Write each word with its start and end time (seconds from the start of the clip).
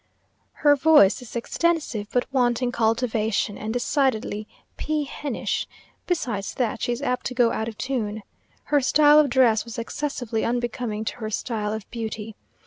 Her 0.65 0.75
voice 0.75 1.21
is 1.21 1.35
extensive, 1.35 2.07
but 2.11 2.25
wanting 2.33 2.71
cultivation, 2.71 3.55
and 3.55 3.71
decidedly 3.71 4.47
pea 4.75 5.05
hennish; 5.05 5.67
besides 6.07 6.55
that, 6.55 6.81
she 6.81 6.91
is 6.91 7.03
apt 7.03 7.27
to 7.27 7.35
go 7.35 7.51
out 7.51 7.67
of 7.67 7.77
tune. 7.77 8.23
Her 8.63 8.81
style 8.81 9.19
of 9.19 9.29
dress 9.29 9.63
was 9.63 9.77
excessively 9.77 10.43
unbecoming 10.43 11.05
to 11.05 11.17
her 11.17 11.29
style 11.29 11.71
of 11.71 11.87
beauty. 11.91 12.35